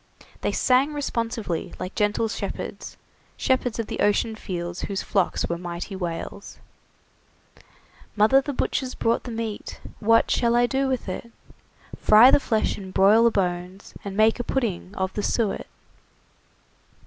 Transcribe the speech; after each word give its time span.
They 0.41 0.51
sang 0.51 0.93
responsively, 0.95 1.75
like 1.79 1.93
gentle 1.93 2.27
shepherds 2.27 2.97
shepherds 3.37 3.77
of 3.77 3.85
the 3.85 3.99
ocean 3.99 4.33
fields 4.35 4.81
whose 4.81 5.03
flocks 5.03 5.47
were 5.47 5.59
mighty 5.59 5.95
whales: 5.95 6.57
"Mother, 8.15 8.41
the 8.41 8.51
butcher's 8.51 8.95
brought 8.95 9.25
the 9.25 9.31
meat, 9.31 9.79
What 9.99 10.31
shall 10.31 10.55
I 10.55 10.65
do 10.65 10.87
with 10.87 11.07
it? 11.07 11.31
Fry 11.99 12.31
the 12.31 12.39
flesh, 12.39 12.79
and 12.79 12.91
broil 12.91 13.25
the 13.25 13.29
bones, 13.29 13.93
And 14.03 14.17
make 14.17 14.39
a 14.39 14.43
pudding 14.43 14.95
of 14.95 15.13
the 15.13 15.21
su 15.21 15.53
et." 15.53 15.67